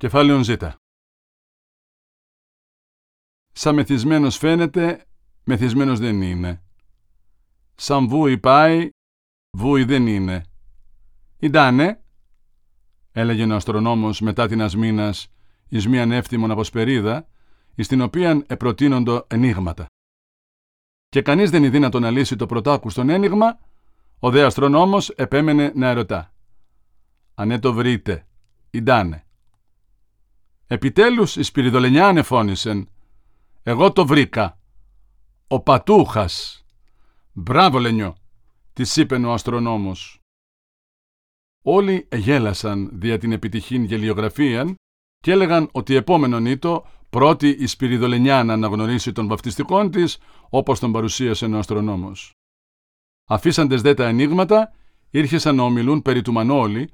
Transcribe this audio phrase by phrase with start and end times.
[0.00, 0.50] Κεφάλαιον Ζ.
[3.52, 5.06] Σαν μεθυσμένος φαίνεται,
[5.44, 6.62] μεθυσμένος δεν είναι.
[7.74, 8.88] Σαν βούι πάει,
[9.56, 10.44] βούι δεν είναι.
[11.36, 12.04] Ιντάνε,
[13.12, 15.32] έλεγε ο αστρονόμος μετά την ασμήνας
[15.68, 17.28] εις μίαν εύθυμον αποσπερίδα,
[17.74, 19.86] εις την οποίαν επροτείνοντο ενίγματα.
[21.08, 23.58] Και κανείς δεν είναι δύνατο να λύσει το πρωτάκουστον ένιγμα,
[24.18, 26.34] ο δε αστρονόμος επέμενε να ερωτά.
[27.34, 28.26] «Ανέ το βρείτε,
[28.70, 29.24] ιντάνε.
[30.72, 32.88] Επιτέλους η Σπυριδολενιά ανεφώνησεν.
[33.62, 34.58] Εγώ το βρήκα.
[35.48, 36.64] Ο Πατούχας.
[37.32, 38.16] Μπράβο Λενιό,
[38.72, 40.20] της είπε ο αστρονόμος.
[41.64, 44.74] Όλοι εγέλασαν δια την επιτυχήν γελιογραφία
[45.18, 50.18] και έλεγαν ότι επόμενον ήτο πρώτη η Σπυριδολενιά να αναγνωρίσει τον βαφτιστικών της
[50.48, 52.32] όπως τον παρουσίασε ο αστρονόμος.
[53.28, 54.72] Αφήσαντες δε τα ενίγματα,
[55.10, 56.90] ήρχεσαν να ομιλούν περί του Μανώλη,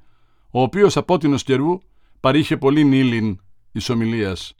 [0.51, 1.79] ο οποίος από την καιρού
[2.19, 3.39] παρήχε πολύ νύλιν
[3.71, 4.53] εις ομιλίας.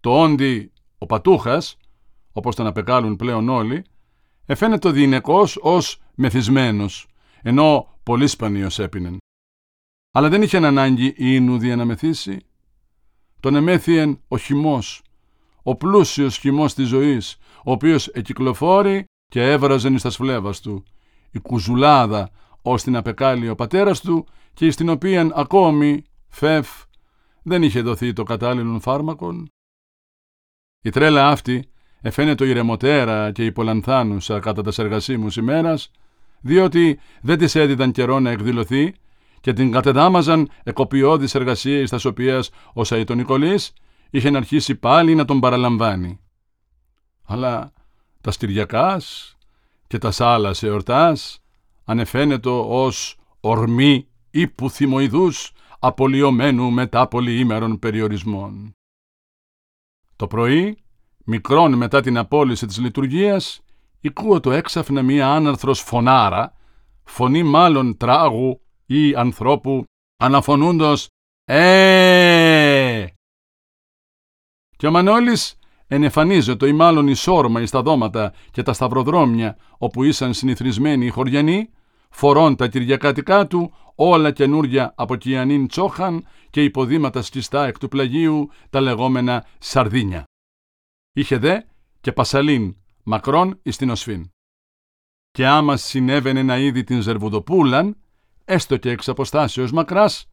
[0.00, 1.76] Το όντι, ο Πατούχας,
[2.32, 3.84] όπως τον απεκάλουν πλέον όλοι,
[4.46, 7.08] εφαίνεται διηνεκός ως μεθυσμένος,
[7.42, 9.18] ενώ πολύ σπανίος έπινεν.
[10.12, 12.38] Αλλά δεν είχε ανάγκη η Ινούδια να μεθύσει.
[13.40, 15.02] Τον εμέθιεν ο χυμός,
[15.62, 20.84] ο πλούσιος χυμός της ζωής, ο οποίος εκυκλοφόρει και έβραζεν εις τα σφλέβας του,
[21.30, 22.30] η κουζουλάδα
[22.62, 26.68] ως την απεκάλει ο πατέρας του και εις την οποίαν ακόμη, φεφ,
[27.48, 29.48] δεν είχε δοθεί το κατάλληλο φάρμακον.
[30.82, 31.68] Η τρέλα αυτή
[32.00, 35.90] εφαίνεται ηρεμοτέρα και υπολανθάνουσα κατά τας εργασίμους ημέρας,
[36.40, 38.94] διότι δεν της έδιδαν καιρό να εκδηλωθεί
[39.40, 43.72] και την κατεδάμαζαν εκοπιώδεις εργασίες τας οποίες ο Σαϊτονικολής
[44.10, 46.20] είχε να αρχίσει πάλι να τον παραλαμβάνει.
[47.24, 47.72] Αλλά
[48.20, 49.36] τα στυριακάς
[49.86, 51.40] και τα σάλας εορτάς
[51.84, 58.76] ανεφαίνετο ως ορμή ύπου θυμοειδούς απολυωμένου μετά πολυήμερων περιορισμών.
[60.16, 60.78] Το πρωί,
[61.24, 63.60] μικρόν μετά την απόλυση της λειτουργίας,
[64.00, 66.52] οικούω το έξαφνα μία άναρθρος φωνάρα,
[67.04, 69.84] φωνή μάλλον τράγου ή ανθρώπου,
[70.16, 71.08] αναφωνούντος
[71.44, 73.06] «Ε!»
[74.76, 80.34] Και ο Μανώλης ενεφανίζεται ή μάλλον ισόρμα εις τα δώματα και τα σταυροδρόμια όπου ήσαν
[80.34, 81.70] συνηθισμένοι οι χωριανοί,
[82.16, 88.50] φορών τα κυριακάτικά του, όλα καινούρια από κιανίν τσόχαν και υποδήματα σκιστά εκ του πλαγίου,
[88.70, 90.24] τα λεγόμενα σαρδίνια.
[91.12, 91.60] Είχε δε
[92.00, 94.30] και πασαλίν, μακρόν εις την οσφήν.
[95.30, 97.96] Και άμα συνέβαινε να είδη την ζερβουδοπούλαν,
[98.44, 100.28] έστω και εξ αποστάσεως μακράς,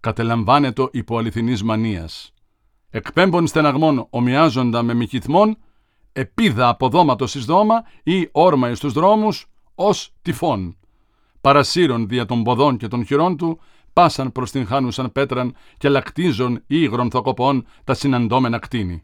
[0.00, 2.32] κατελαμβάνετο υπό αληθινής μανίας.
[2.90, 5.58] Εκπέμπων στεναγμών ομοιάζοντα με μυκυθμών,
[6.12, 10.78] επίδα από δώματος εις δώμα ή όρμα εις τους δρόμους, ως τυφών
[11.40, 13.60] παρασύρων δια των ποδών και των χειρών του,
[13.92, 19.02] πάσαν προς την χάνουσαν πέτραν και λακτίζων ή γρονθοκοπών τα συναντώμενα κτίνη.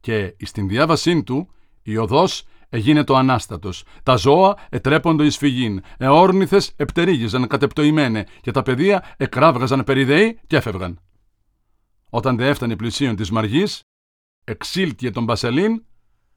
[0.00, 1.48] Και εις την διάβασή του,
[1.82, 8.62] η οδός έγινε το ανάστατος, τα ζώα ετρέποντο εις φυγήν, εόρνηθες επτερίγιζαν κατεπτοημένε και τα
[8.62, 11.00] παιδεία εκράβγαζαν περιδέοι και έφευγαν.
[12.10, 13.80] Όταν δε έφτανε πλησίον της μαργής,
[14.44, 15.84] εξήλκυε τον Μπασελίν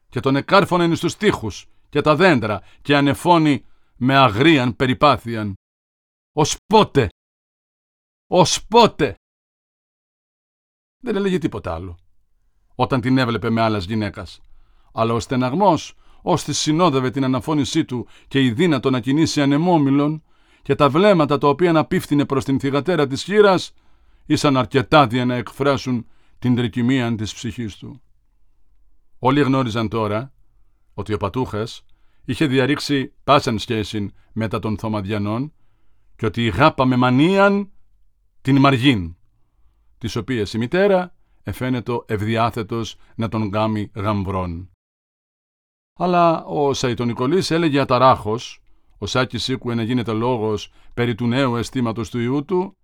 [0.09, 3.65] και τον εκάρφωνε στους τείχους και τα δέντρα και ανεφώνει
[3.97, 5.53] με αγρίαν περιπάθειαν.
[6.31, 7.09] Ως πότε!
[8.27, 9.15] Ως πότε!
[11.03, 11.97] Δεν έλεγε τίποτα άλλο.
[12.75, 14.41] Όταν την έβλεπε με άλλας γυναίκας.
[14.93, 20.23] Αλλά ο στεναγμός, ως της συνόδευε την αναφώνησή του και η δύνατο να κινήσει ανεμόμυλον
[20.61, 23.73] και τα βλέμματα τα οποία αναπίφθηνε προς την θυγατέρα της χείρας,
[24.25, 26.07] ήσαν αρκετά δια να εκφράσουν
[26.39, 28.01] την τρικυμία της ψυχής του.
[29.19, 30.33] Όλοι γνώριζαν τώρα
[30.93, 31.85] ότι ο Πατούχας
[32.25, 35.53] είχε διαρρήξει πάσαν σχέση μετά των Θωμαδιανών
[36.15, 37.71] και ότι γάπα με μανίαν
[38.41, 39.15] την Μαργίν,
[39.97, 44.69] της οποίας η μητέρα εφαίνεται ευδιάθετος να τον γάμει γαμβρών.
[45.99, 48.63] Αλλά ο Σαϊτονικολής έλεγε αταράχος,
[48.97, 52.77] ο Σάκης ήκουε να γίνεται λόγος περί του νέου αισθήματος του ιού του,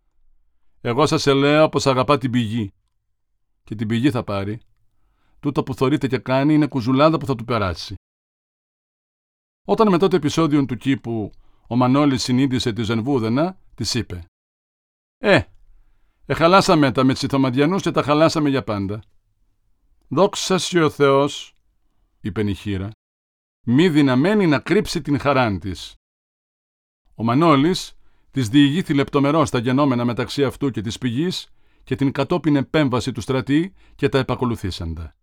[0.82, 2.74] εγώ σας ελέω πως αγαπά την πηγή.
[3.64, 4.62] Και την πηγή θα πάρει.
[5.40, 7.96] Τούτο που θωρείται και κάνει είναι κουζουλάδα που θα του περάσει.
[9.66, 11.32] Όταν μετά το επεισόδιο του κήπου
[11.68, 14.26] ο Μανώλης συνείδησε τη Ζενβούδενα, της είπε
[15.18, 15.42] «Ε,
[16.26, 19.02] εχαλάσαμε τα με τσιθωμαδιανούς και τα χαλάσαμε για πάντα».
[20.08, 21.56] «Δόξα ο Θεός»,
[22.22, 22.90] είπε η χείρα,
[23.66, 25.96] «μη δυναμένη να κρύψει την χαράν της.
[27.16, 27.98] Ο Μανώλης
[28.32, 31.54] της διηγήθη λεπτομερώς τα γενόμενα μεταξύ αυτού και της πηγής
[31.84, 35.16] και την κατόπιν επέμβαση του στρατή και τα επακολουθήσαντα.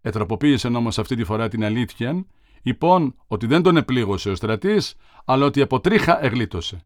[0.00, 2.26] Ετροποποίησε όμως αυτή τη φορά την αλήθεια
[2.62, 6.84] είπον ότι δεν τον επλήγωσε ο στρατής, αλλά ότι από τρίχα εγλίτωσε.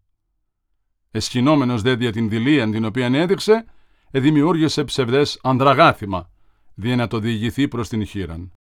[1.11, 3.65] Εσχυνόμενος δε δια την δηλία την οποία έδειξε,
[4.11, 6.31] εδημιούργησε ψευδές ανδραγάθημα,
[6.75, 8.53] δι' να το διηγηθεί προς την χείραν.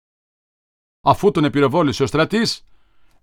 [1.03, 2.65] Αφού τον επιρροβόλησε ο στρατής,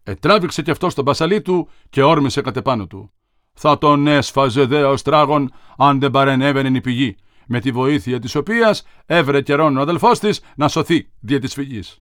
[0.03, 3.11] ετράβηξε κι αυτός στον πασαλί του και όρμησε κατ' επάνω του.
[3.53, 8.35] Θα τον έσφαζε δε ο στράγων αν δεν παρενέβαινε η πηγή, με τη βοήθεια της
[8.35, 11.97] οποίας έβρε καιρόν ο αδελφός της να σωθεί δια της φυγής.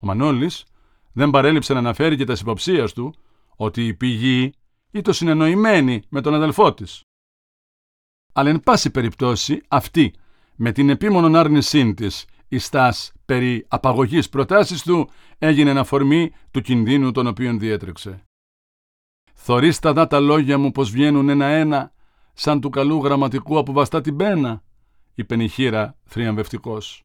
[0.00, 0.64] Ο Μανώλης
[1.12, 3.14] δεν παρέλειψε να αναφέρει και τα υποψία του
[3.56, 4.52] ότι η πηγή
[4.90, 7.02] ήταν συνεννοημένη με τον αδελφό της.
[8.32, 10.14] Αλλά εν πάση περιπτώσει αυτή
[10.56, 17.26] με την επίμονον άρνησή της ιστάς περί απαγωγής προτάσεις του έγινε αφορμή του κινδύνου τον
[17.26, 18.24] οποίον διέτρεξε.
[19.34, 21.92] Θωρείς τα δάτα λόγια μου πως βγαίνουν ένα-ένα
[22.32, 24.62] σαν του καλού γραμματικού από βαστά την πένα,
[25.14, 27.04] είπε νυχήρα θριαμβευτικός.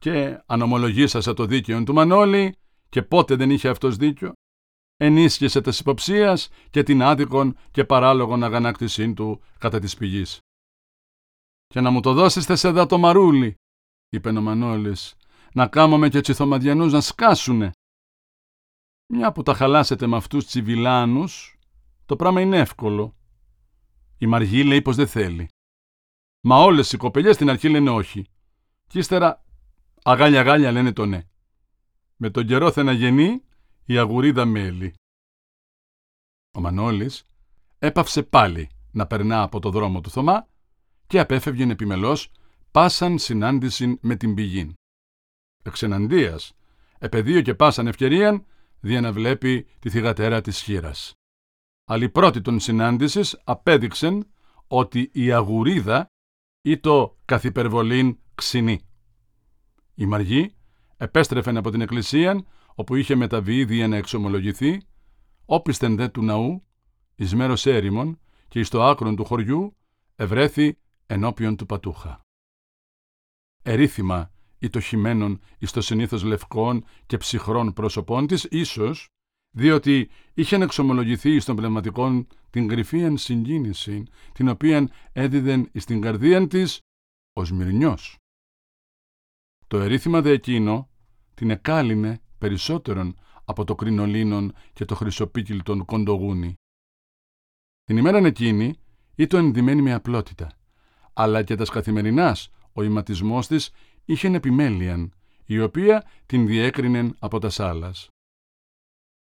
[0.00, 2.54] Και αν ομολογήσασα το δίκαιο του Μανώλη
[2.88, 4.32] και πότε δεν είχε αυτός δίκιο,
[4.96, 10.38] ενίσχυσε της υποψίας και την άδικον και παράλογον αγανάκτησή του κατά της πηγής.
[11.66, 13.54] «Και να μου το δώσεις θες εδώ το μαρούλι»,
[14.08, 15.16] είπε ο Μανώλης,
[15.52, 17.70] «να κάμουμε και τσιθομαδιανούς να σκάσουνε».
[19.12, 21.58] Μια που τα χαλάσετε με αυτούς τσιβιλάνους,
[22.06, 23.16] το πράγμα είναι εύκολο.
[24.18, 25.48] Η Μαργή λέει πως δεν θέλει.
[26.40, 28.26] Μα όλες οι κοπελιές στην αρχή λένε όχι.
[28.86, 29.44] Κι ύστερα
[30.02, 31.22] αγάλια αγάλια λένε το ναι.
[32.16, 33.42] Με τον καιρό θα γεννεί
[33.84, 34.94] η αγουρίδα μέλη.
[36.52, 37.24] Ο Μανώλης
[37.78, 40.48] έπαυσε πάλι να περνά από το δρόμο του Θωμά
[41.06, 42.30] και απέφευγε επιμελώς
[42.70, 44.74] πάσαν συνάντηση με την πηγή.
[45.62, 46.52] Εξεναντίας,
[46.98, 48.46] επαιδείο και πάσαν ευκαιρίαν,
[48.80, 51.12] δια να βλέπει τη θυγατέρα της χείρας.
[51.84, 54.26] Αλλά η πρώτη των συνάντησης απέδειξεν
[54.66, 56.06] ότι η αγουρίδα
[56.62, 58.89] ή το καθυπερβολήν ξινή.
[60.00, 60.54] Η Μαργή
[60.96, 62.44] επέστρεφε από την εκκλησία
[62.74, 64.82] όπου είχε μεταβεί δια να εξομολογηθεί,
[65.44, 66.66] όπισθεν δε του ναού,
[67.14, 69.76] εις μέρος έρημον και εις το άκρον του χωριού
[70.16, 72.20] ευρέθη ενώπιον του πατούχα.
[73.62, 79.08] Ερίθημα ή το χειμένον εις το συνήθως λευκών και ψυχρών πρόσωπών της, ίσως,
[79.50, 86.78] διότι είχε εξομολογηθεί στον πνευματικών την κρυφίαν συγκίνηση, την οποία έδιδεν εις την καρδίαν της
[87.32, 88.14] ο Μυρνιός.
[89.70, 90.88] Το ερήθημα δε εκείνο
[91.34, 96.54] την εκάλυνε περισσότερον από το κρινολίνον και το χρυσοπίκυλτον κοντογούνι.
[97.84, 98.74] Την ημέραν εκείνη
[99.14, 100.52] ήταν ενδυμένη με απλότητα,
[101.12, 103.70] αλλά και τας καθημερινάς ο ηματισμός της
[104.04, 105.14] είχε επιμέλειαν,
[105.44, 108.08] η οποία την διέκρινεν από τας σάλας.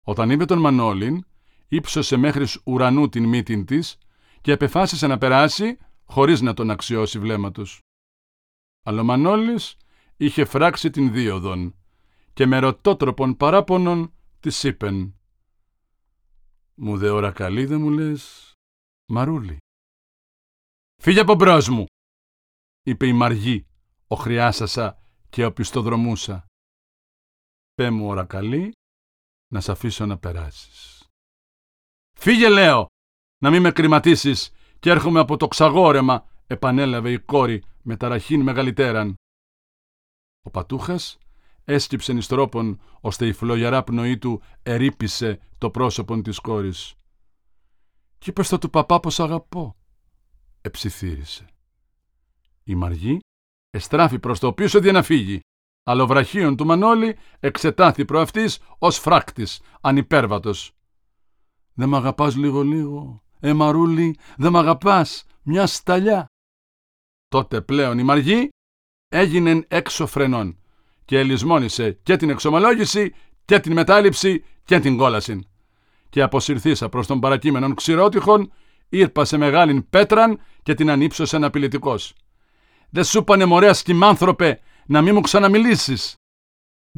[0.07, 1.25] Όταν είπε τον Μανώλην,
[1.69, 3.99] ύψωσε μέχρις ουρανού την μύτην της
[4.41, 7.79] και επεφάσισε να περάσει χωρίς να τον αξιώσει βλέμματος.
[8.83, 9.77] Αλλά ο Μανώλης
[10.21, 11.75] είχε φράξει την δίωδον
[12.33, 15.15] και με ρωτότροπον παράπονον της είπεν
[16.75, 18.53] «Μου δε ώρα καλή δε μου λες,
[19.09, 19.57] Μαρούλη».
[21.03, 21.85] «Φύγε από μπρος μου»,
[22.83, 23.67] είπε η Μαργή,
[24.07, 26.47] ο χρειάσασα και ο πιστοδρομούσα.
[27.75, 28.73] «Πέ μου ώρα καλή,
[29.53, 31.09] να σ' αφήσω να περάσεις».
[32.19, 32.87] «Φύγε λέω,
[33.43, 39.15] να μην με κρυματίσεις και έρχομαι από το ξαγόρεμα», επανέλαβε η κόρη με ταραχήν μεγαλυτέραν.
[40.43, 41.19] Ο πατούχας
[41.65, 46.95] έσκυψεν εις τρόπον, ώστε η φλογερά πνοή του ερήπησε το πρόσωπον της κόρης.
[48.19, 49.77] «Κι είπες το του παπά πως αγαπώ»,
[50.61, 51.47] εψιθύρισε.
[52.65, 53.19] Η Μαργή
[53.71, 55.41] εστράφη προς το πίσω για να φύγει,
[55.83, 60.73] αλλά ο βραχίον του Μανώλη εξετάθη προ αυτής ως φράκτης, ανυπέρβατος.
[61.75, 66.27] «Δε μ' αγαπάς λίγο-λίγο, ε Μαρούλη, δε μ' αγαπάς, μια σταλιά».
[67.29, 68.49] Τότε πλέον η Μαργή
[69.13, 70.59] έγινεν έξω φρενών
[71.05, 73.15] και ελισμόνισε και την εξομολόγηση
[73.45, 75.49] και την μετάληψη και την κόλαση.
[76.09, 78.53] Και αποσυρθήσα προς τον παρακείμενον ξηρότυχον,
[78.89, 82.15] ήρπασε μεγάλην πέτραν και την ανύψωσε αναπηλητικός.
[82.91, 86.15] «Δε σου πανε μωρέα σκυμάνθρωπε να μη μου ξαναμιλήσεις.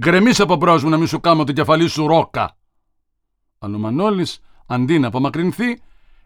[0.00, 2.56] Γκρεμείς από μπρος μου να μη σου κάμω την κεφαλή σου ρόκα».
[3.58, 5.82] Αλλά ο Μανώλης, αντί να απομακρυνθεί,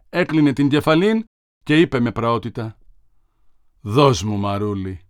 [0.09, 1.25] έκλεινε την κεφαλήν
[1.63, 2.77] και είπε με πραότητα
[3.81, 5.06] «Δώσ' μου μαρούλι,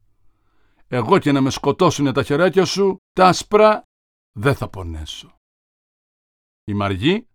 [0.88, 3.82] εγώ και να με σκοτώσουνε τα χεράκια σου, τα άσπρα
[4.32, 5.38] δεν θα πονέσω.
[6.64, 7.26] Η Μαργή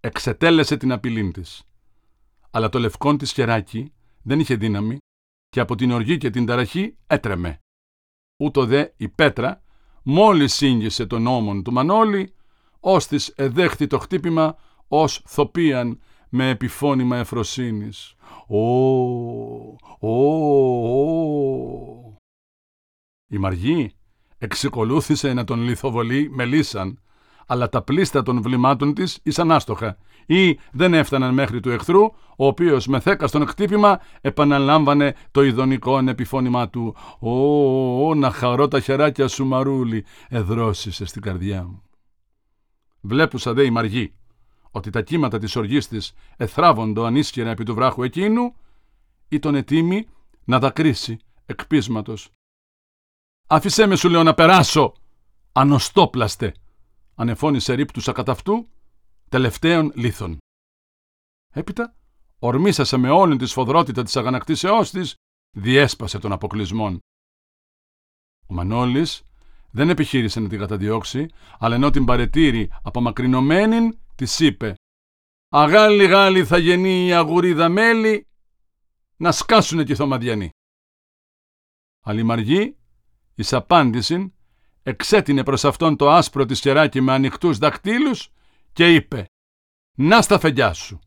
[0.00, 1.62] εξετέλεσε την απειλή της.
[2.50, 4.98] Αλλά το λευκόν της χεράκι δεν είχε δύναμη
[5.48, 7.58] και από την οργή και την ταραχή έτρεμε.
[8.42, 9.62] Ούτω δε η πέτρα
[10.02, 12.34] μόλις σύγγισε τον ώμον του Μανώλη,
[12.80, 14.56] ως της εδέχθη το χτύπημα
[14.88, 18.14] ως θοπίαν με επιφώνημα εφροσύνης.
[18.46, 18.58] «Ω,
[19.98, 20.16] ω,
[20.90, 22.07] ω,
[23.28, 23.92] η Μαργή
[24.38, 27.00] εξεκολούθησε να τον λιθοβολεί με λύσαν,
[27.46, 32.02] αλλά τα πλήστα των βλημάτων της ήσαν άστοχα ή δεν έφταναν μέχρι του εχθρού,
[32.36, 38.80] ο οποίος με θέκα στον χτύπημα επαναλάμβανε το ειδονικό επιφώνημά του «Ω, να χαρώ τα
[38.80, 41.82] χεράκια σου μαρούλι, εδρώσισε στην καρδιά μου».
[43.00, 44.12] Βλέπουσα δε η Μαργή
[44.70, 48.54] ότι τα κύματα της οργής της εθράβοντο ανίσχυρα επί του βράχου εκείνου,
[49.40, 50.06] τον ετοίμη
[50.44, 52.37] να δακρύσει εκπίσματος.
[53.50, 54.94] «Άφησέ με σου λέω να περάσω,
[55.52, 56.54] ανοστόπλαστε»,
[57.14, 58.68] ανεφώνησε ρίπτουσα κατά αυτού,
[59.28, 60.38] τελευταίων λίθων.
[61.54, 61.96] Έπειτα,
[62.38, 65.14] ορμήσασε με όλη τη σφοδρότητα της αγανακτήσεώς της,
[65.56, 66.98] διέσπασε των αποκλεισμών.
[68.46, 69.22] Ο Μανώλης
[69.70, 71.26] δεν επιχείρησε να την καταδιώξει,
[71.58, 74.74] αλλά ενώ την παρετήρη απομακρυνωμένη, της είπε
[75.48, 78.26] «Αγάλη γάλη θα γεννεί η αγουρίδα μέλη,
[79.16, 80.50] να σκάσουνε και οι θωμαδιανοί».
[82.04, 82.77] Αλλημαργή,
[83.38, 84.34] εις απάντηση,
[84.82, 88.32] εξέτεινε προς αυτόν το άσπρο της κεράκι με ανοιχτούς δακτύλους
[88.72, 89.24] και είπε
[89.96, 90.98] «Να στα φεγγιά σου».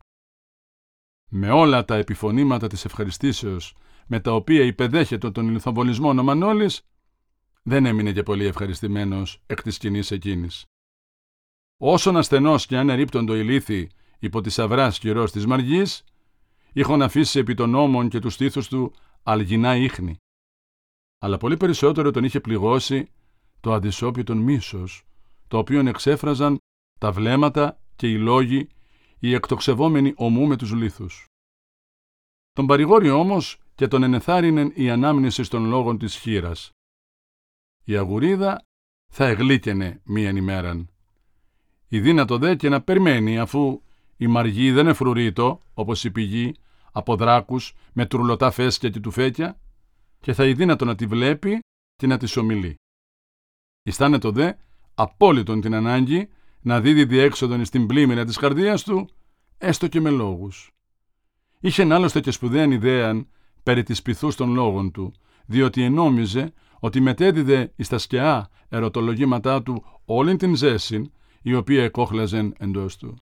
[1.30, 3.76] Με όλα τα επιφωνήματα της ευχαριστήσεως
[4.08, 6.82] με τα οποία υπεδέχεται τον ηλιθοβολισμό ο Μανώλης,
[7.64, 10.66] δεν έμεινε και πολύ ευχαριστημένος εκ της σκηνής εκείνης.
[11.78, 16.04] Όσον ασθενός και αν ερείπτοντο ηλίθι υπό της αυράς κυρός της Μαργής,
[16.74, 20.21] είχον αφήσει επί των ώμων και τους στήθους του αλγινά ίχνη.
[21.24, 23.10] Αλλά πολύ περισσότερο τον είχε πληγώσει
[23.60, 25.04] το αντισόπιτον μίσος,
[25.48, 26.58] το οποίο εξέφραζαν
[27.00, 28.70] τα βλέμματα και οι λόγοι,
[29.20, 31.26] οι εκτοξευόμενοι ομού με τους λίθους.
[32.52, 36.70] Τον παρηγόρη όμως και τον ενεθάρρυνεν η ανάμνηση των λόγων της χείρας.
[37.84, 38.66] Η αγουρίδα
[39.12, 40.90] θα εγλίκαινε μίαν ημέραν.
[41.88, 43.82] Η δύνατο δε και να περιμένει αφού
[44.18, 46.56] η μαργή δεν εφρουρείτο, όπως η πηγή,
[46.92, 49.60] από δράκους με τουρλωτά φέσκια και τουφέκια
[50.22, 51.60] και θα η δύνατο να τη βλέπει
[51.96, 52.76] και να της ομιλεί.
[54.20, 54.54] το δε
[54.96, 56.30] απόλυτον την ανάγκη
[56.62, 59.10] να δίδει διέξοδον στην πλήμμυρα της καρδίας του,
[59.58, 60.72] έστω και με λόγους.
[61.60, 63.28] Είχε άλλωστε και σπουδαίαν ιδέαν
[63.64, 65.14] περί της πυθούς των λόγων του,
[65.46, 71.12] διότι ενόμιζε ότι μετέδιδε εις τα σκαιά ερωτολογήματά του όλην την ζέσιν,
[71.42, 73.16] η οποία εκόχλαζεν εντός του.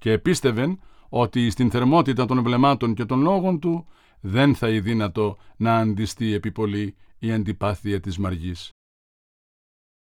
[0.00, 3.86] Και επίστευεν ότι στην θερμότητα των βλεμάτων και των λόγων του
[4.24, 8.70] δεν θα η δύνατο να αντιστεί πολύ η αντιπάθεια της μαργής.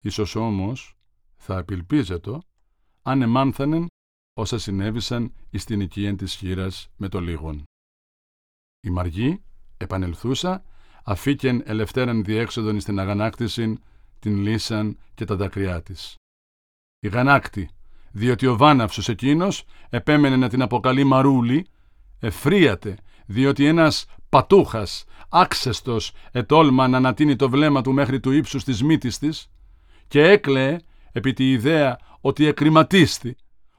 [0.03, 0.97] Ίσως όμως
[1.35, 2.41] θα απελπίζετο
[3.01, 3.87] αν εμάνθανεν
[4.33, 7.63] όσα συνέβησαν εις την οικία της χείρας με το λίγον.
[8.79, 9.43] Η Μαργή,
[9.77, 10.65] επανελθούσα,
[11.03, 13.79] αφήκεν ελευθέραν διέξοδον εις την αγανάκτηση,
[14.19, 16.15] την λύσαν και τα δακρυά της.
[16.99, 17.69] Η γανάκτη,
[18.11, 21.67] διότι ο βάναυσος εκείνος επέμενε να την αποκαλεί Μαρούλη,
[22.19, 28.83] εφρίατε, διότι ένας πατούχας, άξεστος, ετόλμα να ανατείνει το βλέμμα του μέχρι του ύψους της
[28.83, 29.51] μύτης της
[30.07, 30.79] και έκλαιε
[31.11, 33.35] επί τη ιδέα ότι εκκριματίστη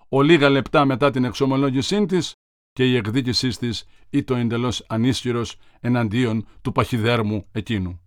[0.08, 2.32] ο λίγα λεπτά μετά την εξομολόγησή της
[2.72, 8.00] και η εκδίκησή της ή το εντελώς ανίσχυρος εναντίον του παχυδέρμου εκείνου.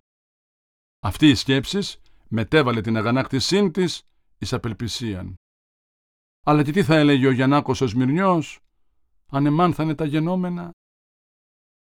[1.00, 1.78] Αυτή η σκέψη
[2.28, 4.02] μετέβαλε την αγανάκτησή της
[4.38, 5.34] εις απελπισίαν.
[6.46, 8.58] Αλλά και τι θα έλεγε ο Γιαννάκος ο Σμυρνιός,
[9.30, 10.70] αν εμάνθανε τα γενόμενα.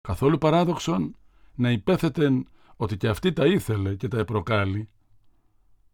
[0.08, 1.16] Καθόλου παράδοξον
[1.54, 2.46] να υπέθετεν
[2.76, 4.88] ότι και αυτή τα ήθελε και τα επροκάλει.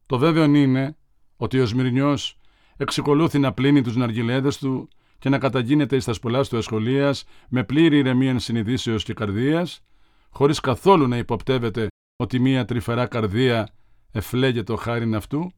[0.06, 0.96] Το βέβαιο είναι
[1.36, 2.38] ότι ο Σμυρνιός
[2.76, 7.64] εξεκολούθη να πλύνει τους ναργιλέδες του και να καταγίνεται εις τα σπολάς του εσχολίας με
[7.64, 9.84] πλήρη ηρεμία συνειδήσεως και καρδίας,
[10.30, 13.68] χωρίς καθόλου να υποπτεύεται ότι μία τρυφερά καρδία
[14.10, 15.52] εφλέγεται το χάριν αυτού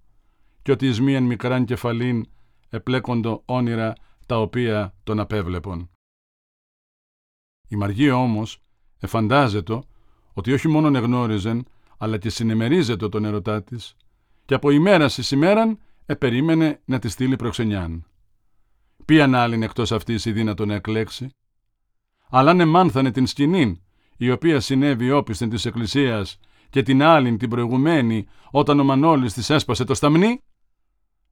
[0.62, 2.26] και ότι εις μίαν μικράν κεφαλήν
[2.68, 3.92] επλέκοντο όνειρα
[4.26, 5.90] τα οποία τον απέβλεπον.
[7.68, 8.62] Η Μαργία όμως
[8.98, 9.82] εφαντάζεται
[10.32, 11.66] ότι όχι μόνο εγνώριζεν,
[11.98, 13.96] αλλά και συνεμερίζεται τον ερωτά της
[14.44, 18.06] και από ημέρας εις ημέραν επερίμενε να τη στείλει προξενιάν.
[19.04, 21.28] Ποιαν άλλην εκτός αυτής η δύνατο να εκλέξει;
[22.28, 23.80] Αλλά αν εμάνθανε την σκηνήν,
[24.16, 26.38] η οποία συνέβη όπισθεν της Εκκλησίας
[26.70, 30.40] και την άλλην την προηγουμένη όταν ο Μανώλης της έσπασε το σταμνί,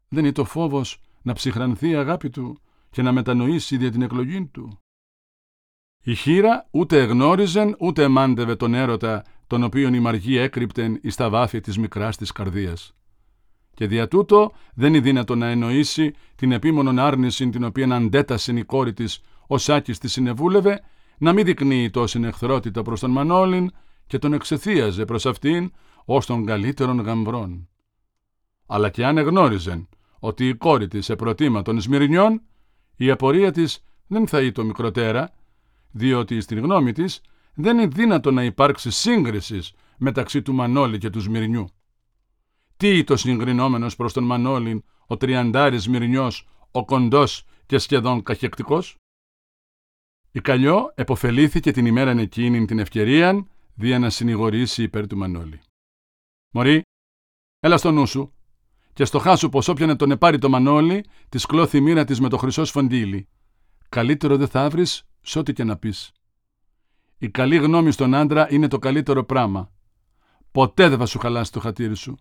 [0.08, 2.58] δεν είναι το φόβος να ψυχρανθεί η αγάπη του
[2.90, 4.78] και να μετανοήσει δια την εκλογή του;
[6.06, 11.30] Η χείρα ούτε εγνώριζεν ούτε εμάντευε τον έρωτα τον οποίον η μαργή έκρυπτεν εις τα
[11.30, 12.94] βάθη της μικράς της καρδίας.
[13.74, 18.64] Και δια τούτο δεν είναι δύνατο να εννοήσει την επίμονον άρνηση την οποία αντέτασε η
[18.64, 20.80] κόρη της ο Σάκης τη συνεβούλευε
[21.18, 23.70] να μην δεικνύει τόση εχθρότητα προς τον Μανώλην
[24.06, 25.72] και τον εξεθίαζε προς αυτήν
[26.04, 27.68] ως των καλύτερων γαμβρών.
[28.66, 32.42] Αλλά και αν εγνώριζεν ότι η κόρη της επροτήμα των Σμυρνιών,
[32.96, 35.32] η απορία της δεν θα το μικροτέρα,
[35.94, 37.20] διότι στην γνώμη της
[37.54, 41.68] δεν είναι δύνατο να υπάρξει σύγκρισης μεταξύ του Μανώλη και του Σμυρνιού.
[42.76, 48.96] Τι το συγκρινόμενος προς τον Μανώλη, ο τριαντάρης Μυρνιός, ο κοντός και σχεδόν καχεκτικός;
[50.32, 55.60] Η Καλλιό εποφελήθηκε την ημέρα εκείνη την ευκαιρία δια να συνηγορήσει υπέρ του Μανώλη.
[56.50, 56.82] Μωρή,
[57.60, 58.32] έλα στο νου σου
[58.92, 62.28] και στο χάσου πως όποιον τον επάρει το Μανώλη, της κλώθει η μοίρα της με
[62.28, 63.28] το χρυσό σφοντήλι.
[63.88, 66.12] Καλύτερο δεν θα βρεις σ' ό,τι και να πεις.
[67.18, 69.72] Η καλή γνώμη στον άντρα είναι το καλύτερο πράγμα.
[70.50, 72.16] Ποτέ δεν θα σου χαλάσει το χατήρι σου.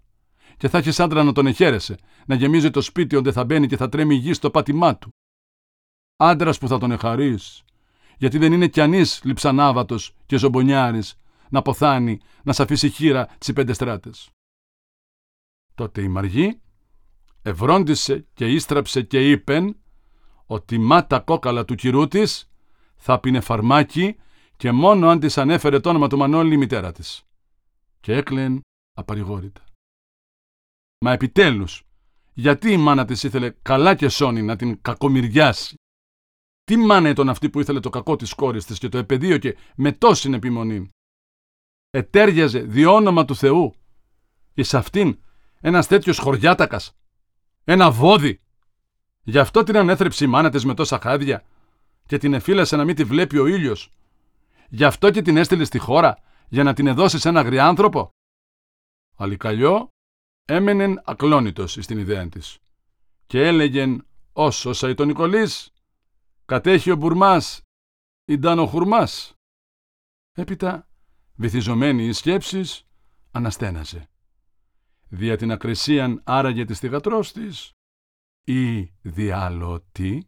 [0.57, 3.77] Και θα έχεις άντρα να τον εχαίρεσαι, να γεμίζει το σπίτι onde θα μπαίνει και
[3.77, 5.09] θα τρέμει γη στο πάτημά του.
[6.15, 7.63] Άντρας που θα τον εχαρείς,
[8.17, 11.19] γιατί δεν είναι κι ανή λιψανάβατος και ζωμπονιάρης
[11.49, 14.29] να ποθάνει, να σ' αφήσει χείρα τις πέντε στράτες.
[15.75, 16.61] Τότε η Μαργή
[17.41, 19.77] ευρόντισε και ίστραψε και είπεν
[20.45, 22.52] ότι μα τα κόκαλα του κυρού της
[23.05, 24.15] θα πίνε φαρμάκι
[24.57, 27.23] και μόνο αν της ανέφερε το όνομα του Μανώλη η μητέρα της.
[27.99, 28.61] Και έκλαιν
[28.93, 29.63] απαρηγόρητα.
[30.99, 31.83] Μα επιτέλους,
[32.33, 35.75] γιατί η μάνα της ήθελε καλά και σώνη να την κακομυριάσει.
[36.63, 39.91] Τι μάνα ήταν αυτή που ήθελε το κακό της κόρης της και το επαιδείωκε με
[39.91, 40.89] τόση επιμονή;
[41.89, 43.73] Ετέριαζε διόνομα του Θεού
[44.53, 45.19] και σε αυτήν
[45.59, 46.91] ένας τέτοιος χωριάτακας,
[47.63, 48.41] ένα βόδι.
[49.23, 51.43] Γι' αυτό την ανέθρεψε η μάνα της με τόσα χάδια
[52.05, 53.93] και την εφήλασε να μην τη βλέπει ο ήλιος
[54.69, 56.17] Γι' αυτό και την έστειλε στη χώρα,
[56.49, 58.09] για να την εδώσει σε ένα αγριάνθρωπο.
[59.17, 59.89] Αλικαλιό
[60.45, 62.57] έμενεν ακλόνητος στην ιδέα της
[63.25, 65.73] και έλεγεν όσο τον Νικολής,
[66.45, 67.61] κατέχει ο Μπουρμάς,
[68.25, 69.33] ήταν ο Χουρμάς.
[70.31, 70.87] Έπειτα,
[71.35, 72.83] βυθιζωμένη οι σκέψεις,
[73.31, 74.09] αναστέναζε.
[75.07, 77.71] Δια την ακρισίαν άραγε της θυγατρός της
[78.43, 80.19] ή διάλο τι.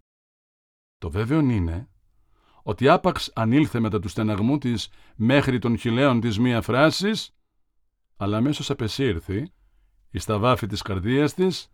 [0.98, 1.90] Το βέβαιο είναι
[2.64, 7.36] ότι άπαξ ανήλθε μετά του στεναγμού της μέχρι των χιλέων της μία φράσης,
[8.18, 9.52] αλλά αμέσως απεσύρθη
[10.10, 11.70] εις τα βάφη της καρδίας της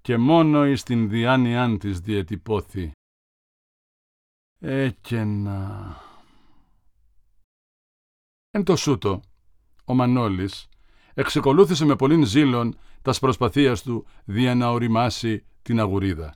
[0.00, 2.92] και μόνο εις την διάνοιάν της διετυπώθη.
[4.58, 5.96] Έκαινα.
[8.50, 9.20] Εν το σούτο,
[9.84, 10.68] ο Μανώλης
[11.14, 16.32] εξεκολούθησε με πολλήν ζήλων τας προσπαθίας του δια να οριμάσει την αγουρίδα.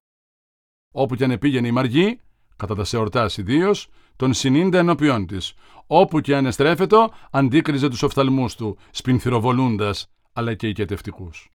[0.94, 2.20] Όπου κι αν επήγαινε η Μαργή,
[2.56, 5.54] κατά τα σεορτά ιδίως, τον συνήντα ενώπιόν της,
[5.86, 11.50] όπου και αν εστρέφετο, αντίκριζε τους οφθαλμούς του, σπινθυροβολούντας, αλλά και οικετευτικούς.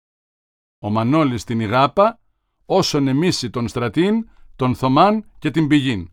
[0.80, 2.20] Ο Μανώλης την Ιγάπα,
[2.66, 6.10] όσον εμίσει τον στρατήν, τον Θωμάν και την πηγήν.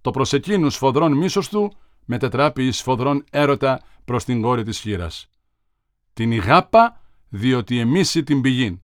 [0.00, 1.72] Το προσεκίνου σφοδρών μίσος του
[2.04, 5.28] μετετράπει εις σφοδρών έρωτα προς την κόρη της χείρας.
[6.12, 8.80] Την Ιγάπα διότι εμίσει την πηγήν.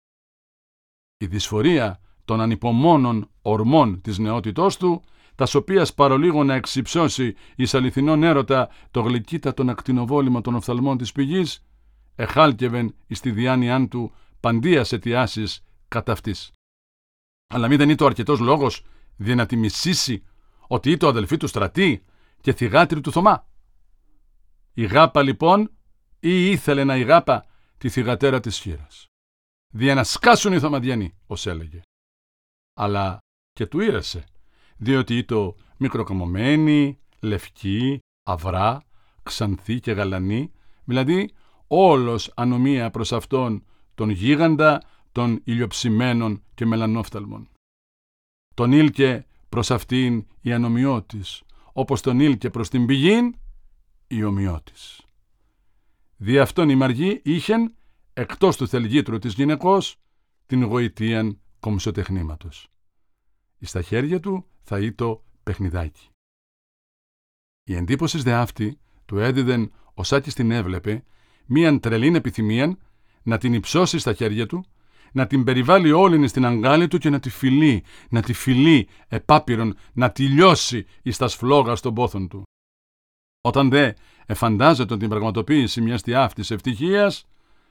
[1.17, 5.03] Η δυσφορία των ανυπομόνων ορμών της νεότητός του
[5.35, 11.65] τας οποίας παρολίγο να εξυψώσει εις αληθινόν έρωτα το γλυκύτατον ακτινοβόλημα των οφθαλμών της πηγής,
[12.15, 16.53] εχάλκευεν εις τη διάνοιάν του παντίας αιτιάσεις κατά αυτής.
[17.55, 18.85] Αλλά μη δεν είναι το αρκετός λόγος
[19.17, 20.25] δι' να τη μισήσει
[20.67, 22.05] ότι ήταν αδελφή του στρατή
[22.41, 23.47] και θυγάτρη του Θωμά.
[24.75, 25.71] Η γάπα λοιπόν
[26.21, 27.47] ή ήθελε να η γάπα
[27.79, 29.07] τη θυγατέρα της χείρας.
[29.69, 31.81] Δια να σκάσουν οι Θωμαδιανοί, ως έλεγε.
[32.75, 33.19] Αλλά
[33.53, 34.25] και του ήρεσε
[34.77, 38.83] διότι ήτο μικροκαμωμένη, λευκή, αυρά,
[39.23, 40.53] ξανθή και γαλανή,
[40.85, 41.31] δηλαδή
[41.67, 44.83] όλος ανομία προς αυτόν τον γίγαντα
[45.13, 47.49] των ηλιοψημένων και μελανόφθαλμων.
[48.55, 53.35] Τον ήλκε προς αυτήν η ανομιώτης, όπως τον ήλκε προς την πηγήν
[54.07, 55.01] η ομοιώτης.
[56.17, 57.75] Δι' αυτόν η Μαργή είχεν,
[58.13, 59.97] εκτός του θελγήτρου της γυναικός,
[60.47, 62.69] την γοητείαν κομψοτεχνήματος.
[63.61, 66.09] Στα χέρια του θα ήτο παιχνιδάκι.
[67.65, 71.05] Η εντύπωση δε αυτή του έδιδεν ο Σάκης την έβλεπε
[71.47, 72.79] μίαν τρελήν επιθυμίαν
[73.23, 74.65] να την υψώσει στα χέρια του,
[75.13, 79.77] να την περιβάλλει όλη στην αγκάλη του και να τη φιλεί, να τη φιλεί επάπειρον,
[79.93, 82.43] να τη λιώσει εις τας σφλόγα στον πόθον του.
[83.41, 83.93] Όταν δε
[84.27, 87.27] εφαντάζεται την πραγματοποίηση μιας τιάφτης ευτυχίας,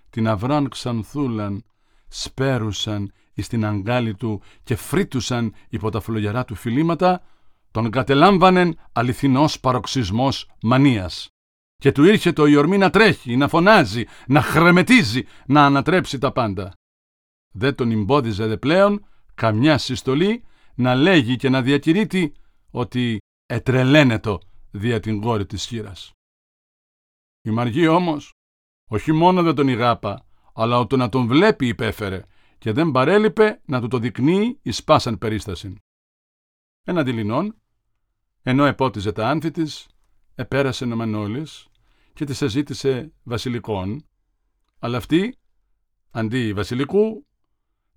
[0.10, 1.66] την αυράν ξανθούλαν,
[2.08, 7.24] σπέρουσαν εις την αγκάλη του και φρύτουσαν υπό τα φλογερά του φιλήματα,
[7.72, 11.28] τον κατελάμβανεν αληθινός παροξισμός μανίας.
[11.76, 16.32] Και του ήρχε το η ορμή να τρέχει, να φωνάζει, να χρεμετίζει, να ανατρέψει τα
[16.32, 16.74] πάντα.
[17.54, 20.44] Δεν τον εμπόδιζε δε πλέον καμιά συστολή
[20.76, 22.34] να λέγει και να διακηρύττει
[22.72, 24.40] ότι ετρελαίνετο
[24.72, 26.12] δια την κόρη της χείρας.
[27.42, 28.32] Η Μαργή όμως
[28.90, 32.24] όχι μόνο δεν τον ηγάπα, αλλά ότι να τον βλέπει υπέφερε
[32.64, 35.76] και δεν παρέλειπε να του το δεικνύει εις πάσαν περίσταση.
[36.84, 37.56] Ένα δειλινόν,
[38.42, 39.88] ενώ επότιζε τα άνθη της,
[40.36, 41.68] επέρασε ο Μανώλης
[42.14, 44.06] και της ζήτησε βασιλικών,
[44.80, 45.38] αλλά αυτή,
[46.12, 47.26] αντί βασιλικού,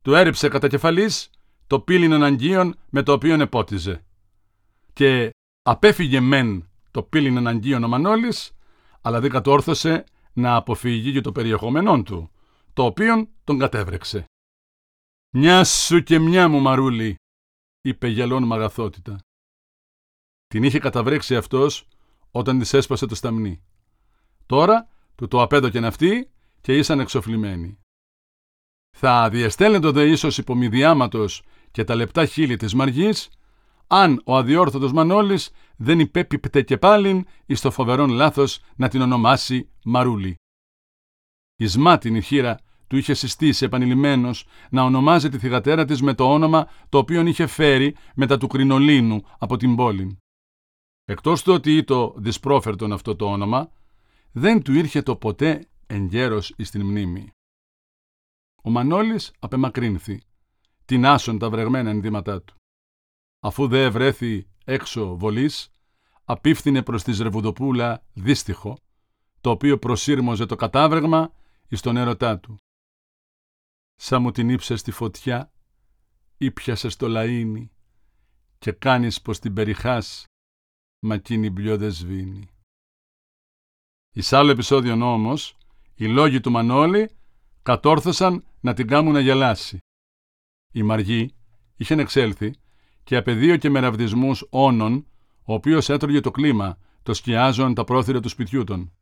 [0.03, 1.31] του έριψε κατά κεφαλής
[1.67, 4.05] το πύλιν αναγκίων με το οποίο επότιζε.
[4.93, 5.31] Και
[5.63, 8.53] απέφυγε μεν το πύλιν αναγκίων ο Μανώλης,
[9.01, 12.31] αλλά δεν κατόρθωσε να αποφύγει και το περιεχόμενό του,
[12.73, 14.27] το οποίον τον κατέβρεξε.
[15.39, 17.15] «Μια σου και μια μου μαρούλη»,
[17.81, 19.19] είπε γελών μαγαθότητα.
[20.47, 21.89] Την είχε καταβρέξει αυτός
[22.31, 23.63] όταν της έσπασε το σταμνί.
[24.47, 27.79] Τώρα του το απέδωκεν αυτή και ήσαν εξοφλημένοι.
[28.97, 33.29] Θα διεστέλνετο δε ίσως υπομηδιάματος και τα λεπτά χείλη της Μαργής,
[33.87, 39.71] αν ο αδιόρθωτος Μανώλης δεν υπέπιπτε και πάλιν εις το φοβερόν λάθος να την ονομάσει
[39.85, 40.35] Μαρούλη.
[41.57, 44.31] Η σμάτινη χείρα του είχε συστήσει επανειλημμένω
[44.71, 49.23] να ονομάζει τη θυγατέρα της με το όνομα το οποίο είχε φέρει μετά του κρινολίνου
[49.39, 50.19] από την πόλη.
[51.05, 53.71] Εκτός του ότι ήτο δυσπρόφερτον αυτό το όνομα,
[54.33, 57.31] δεν του ήρχε το ποτέ εγκαίρος εις την μνήμη.
[58.63, 60.23] Ο Μανώλης απεμακρύνθη,
[61.03, 62.55] άσον τα βρεγμένα ενδύματά του.
[63.41, 65.71] Αφού δε ευρέθη έξω βολής,
[66.25, 68.77] απίφθινε προς τη Ρεβουδοπούλα δύστιχο,
[69.41, 71.33] το οποίο προσύρμοζε το κατάβρεγμα
[71.69, 72.57] εις τον έρωτά του.
[73.97, 75.53] Σα μου την ύψες στη φωτιά,
[76.37, 77.69] ήπιασες στο λαΐνι
[78.59, 80.25] και κάνεις πως την περιχάς,
[81.01, 82.49] μα εκείνη μπλιό δεν σβήνει.
[84.13, 85.57] Εις άλλο επεισόδιο όμως,
[85.95, 87.11] οι λόγοι του Μανώλη
[87.63, 89.79] κατόρθωσαν να την κάμουν να γελάσει.
[90.73, 91.35] Η Μαργή
[91.77, 92.55] είχε εξέλθει
[93.05, 95.07] και απεδίωκε με ραβδισμού όνων,
[95.45, 98.93] ο οποίος έτρωγε το κλίμα, το σκιάζον τα πρόθυρα του σπιτιού των.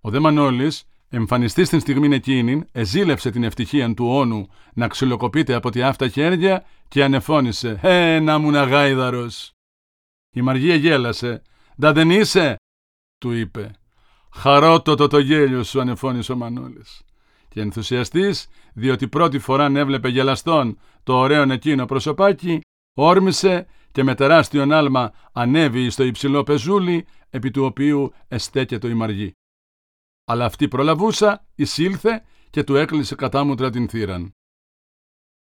[0.00, 5.70] Ο δε Μανώλης, εμφανιστή στην στιγμή εκείνη, εζήλευσε την ευτυχία του όνου να ξυλοκοπείται από
[5.70, 9.30] τη αυτά χέρια και ανεφώνησε «Ε, να μου γάιδαρο.
[10.34, 11.42] Η Μαργία γέλασε
[11.80, 12.56] «Ντα δεν είσαι»
[13.18, 13.70] του είπε
[14.32, 17.02] «Χαρότοτο το γέλιο σου» ανεφώνησε ο Μανώλης
[17.48, 22.60] και ενθουσιαστής, διότι πρώτη φορά έβλεπε γελαστόν το ωραίο εκείνο προσωπάκι,
[22.94, 29.32] όρμησε και με τεράστιο άλμα ανέβη στο υψηλό πεζούλι, επί του οποίου εστέκεται η μαργή.
[30.30, 34.37] Αλλά αυτή προλαβούσα, εισήλθε και του έκλεισε κατάμουτρα την θύραν.